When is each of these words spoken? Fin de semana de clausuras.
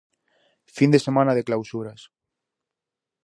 Fin 0.75 0.89
de 0.93 1.03
semana 1.07 1.35
de 1.37 1.45
clausuras. 1.47 2.01